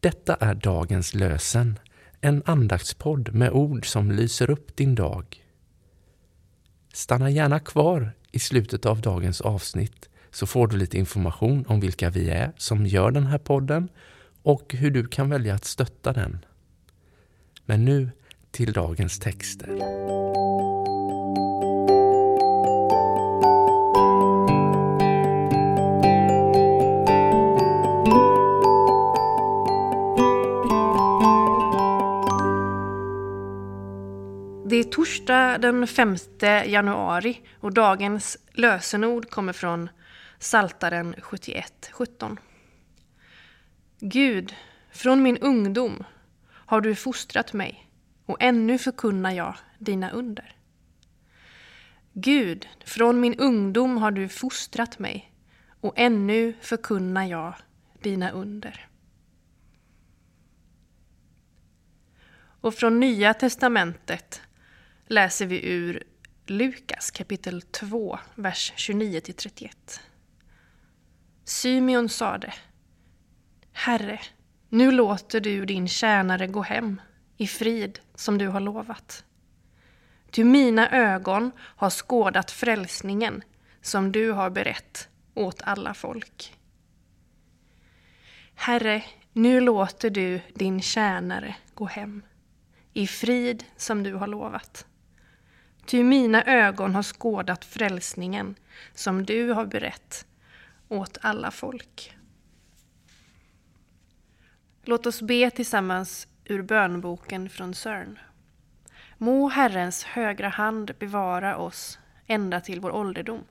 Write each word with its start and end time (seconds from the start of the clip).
Detta 0.00 0.34
är 0.34 0.54
dagens 0.54 1.14
lösen, 1.14 1.78
en 2.20 2.42
andaktspodd 2.46 3.34
med 3.34 3.50
ord 3.50 3.86
som 3.86 4.10
lyser 4.10 4.50
upp 4.50 4.76
din 4.76 4.94
dag. 4.94 5.44
Stanna 6.92 7.30
gärna 7.30 7.60
kvar 7.60 8.12
i 8.32 8.38
slutet 8.38 8.86
av 8.86 9.00
dagens 9.00 9.40
avsnitt 9.40 10.08
så 10.30 10.46
får 10.46 10.66
du 10.66 10.76
lite 10.76 10.98
information 10.98 11.64
om 11.68 11.80
vilka 11.80 12.10
vi 12.10 12.30
är 12.30 12.52
som 12.56 12.86
gör 12.86 13.10
den 13.10 13.26
här 13.26 13.38
podden 13.38 13.88
och 14.42 14.74
hur 14.74 14.90
du 14.90 15.06
kan 15.06 15.30
välja 15.30 15.54
att 15.54 15.64
stötta 15.64 16.12
den. 16.12 16.44
Men 17.64 17.84
nu 17.84 18.10
till 18.50 18.72
dagens 18.72 19.18
texter. 19.18 19.68
Det 34.68 34.76
är 34.76 34.84
torsdag 34.84 35.58
den 35.58 35.86
5 35.86 36.16
januari 36.66 37.40
och 37.60 37.72
dagens 37.72 38.36
lösenord 38.52 39.30
kommer 39.30 39.52
från 39.52 39.88
Saltaren 40.38 41.14
71.17. 41.14 42.36
Gud, 44.00 44.54
från 44.92 45.22
min 45.22 45.38
ungdom 45.38 46.04
har 46.50 46.80
du 46.80 46.94
fostrat 46.94 47.52
mig 47.52 47.88
och 48.26 48.36
ännu 48.40 48.78
förkunnar 48.78 49.30
jag 49.30 49.54
dina 49.78 50.10
under. 50.10 50.56
Gud, 52.12 52.68
från 52.84 53.20
min 53.20 53.34
ungdom 53.34 53.96
har 53.96 54.10
du 54.10 54.28
fostrat 54.28 54.98
mig 54.98 55.32
och 55.80 55.92
ännu 55.96 56.54
förkunnar 56.60 57.24
jag 57.24 57.54
dina 58.02 58.30
under. 58.30 58.88
Och 62.60 62.74
från 62.74 63.00
Nya 63.00 63.34
testamentet 63.34 64.42
läser 65.10 65.46
vi 65.46 65.66
ur 65.66 66.02
Lukas 66.46 67.10
kapitel 67.10 67.62
2, 67.62 68.18
vers 68.34 68.72
29-31. 68.76 69.70
Symeon 71.44 72.08
sade 72.08 72.54
Herre, 73.72 74.20
nu 74.68 74.90
låter 74.90 75.40
du 75.40 75.64
din 75.64 75.88
tjänare 75.88 76.46
gå 76.46 76.62
hem 76.62 77.00
i 77.36 77.46
frid 77.46 78.00
som 78.14 78.38
du 78.38 78.48
har 78.48 78.60
lovat. 78.60 79.24
Ty 80.30 80.44
mina 80.44 80.90
ögon 80.90 81.50
har 81.58 81.90
skådat 81.90 82.50
frälsningen 82.50 83.42
som 83.82 84.12
du 84.12 84.30
har 84.30 84.50
berett 84.50 85.08
åt 85.34 85.62
alla 85.62 85.94
folk. 85.94 86.54
Herre, 88.54 89.04
nu 89.32 89.60
låter 89.60 90.10
du 90.10 90.40
din 90.54 90.82
tjänare 90.82 91.56
gå 91.74 91.86
hem 91.86 92.22
i 92.92 93.06
frid 93.06 93.64
som 93.76 94.02
du 94.02 94.14
har 94.14 94.26
lovat. 94.26 94.86
Ty 95.88 96.04
mina 96.04 96.44
ögon 96.44 96.94
har 96.94 97.02
skådat 97.02 97.64
frälsningen 97.64 98.54
som 98.94 99.24
du 99.24 99.50
har 99.52 99.66
berett 99.66 100.26
åt 100.88 101.18
alla 101.20 101.50
folk. 101.50 102.16
Låt 104.82 105.06
oss 105.06 105.22
be 105.22 105.50
tillsammans 105.50 106.28
ur 106.44 106.62
bönboken 106.62 107.50
från 107.50 107.74
Sörn. 107.74 108.18
Må 109.18 109.48
Herrens 109.48 110.04
högra 110.04 110.48
hand 110.48 110.90
bevara 110.98 111.56
oss 111.56 111.98
ända 112.26 112.60
till 112.60 112.80
vår 112.80 112.90
ålderdom. 112.90 113.44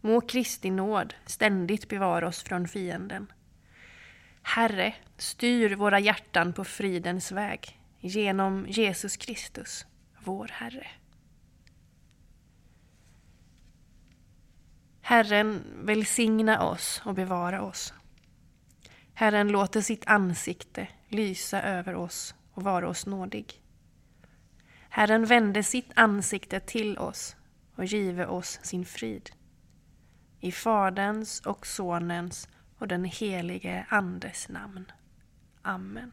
Må 0.00 0.20
Kristi 0.20 0.70
nåd 0.70 1.14
ständigt 1.26 1.88
bevara 1.88 2.28
oss 2.28 2.42
från 2.42 2.68
fienden. 2.68 3.32
Herre, 4.42 4.94
styr 5.16 5.74
våra 5.74 6.00
hjärtan 6.00 6.52
på 6.52 6.64
fridens 6.64 7.32
väg 7.32 7.80
genom 8.00 8.66
Jesus 8.68 9.16
Kristus, 9.16 9.86
vår 10.24 10.50
Herre. 10.52 10.86
Herren 15.08 15.64
välsigna 15.82 16.62
oss 16.62 17.02
och 17.04 17.14
bevara 17.14 17.62
oss. 17.62 17.94
Herren 19.14 19.48
låter 19.48 19.80
sitt 19.80 20.06
ansikte 20.06 20.88
lysa 21.08 21.62
över 21.62 21.94
oss 21.94 22.34
och 22.54 22.62
vara 22.62 22.88
oss 22.88 23.06
nådig. 23.06 23.62
Herren 24.88 25.26
vände 25.26 25.62
sitt 25.62 25.90
ansikte 25.94 26.60
till 26.60 26.98
oss 26.98 27.36
och 27.76 27.84
give 27.84 28.26
oss 28.26 28.60
sin 28.62 28.84
frid. 28.84 29.30
I 30.40 30.52
Faderns 30.52 31.40
och 31.40 31.66
Sonens 31.66 32.48
och 32.78 32.88
den 32.88 33.04
helige 33.04 33.86
Andes 33.88 34.48
namn. 34.48 34.92
Amen. 35.62 36.12